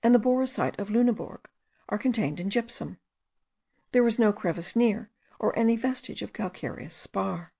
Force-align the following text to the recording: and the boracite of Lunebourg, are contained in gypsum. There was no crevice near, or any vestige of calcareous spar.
and 0.00 0.14
the 0.14 0.20
boracite 0.20 0.78
of 0.78 0.90
Lunebourg, 0.90 1.46
are 1.88 1.98
contained 1.98 2.38
in 2.38 2.50
gypsum. 2.50 3.00
There 3.90 4.04
was 4.04 4.16
no 4.16 4.32
crevice 4.32 4.76
near, 4.76 5.10
or 5.40 5.58
any 5.58 5.74
vestige 5.74 6.22
of 6.22 6.32
calcareous 6.32 6.94
spar. 6.94 7.52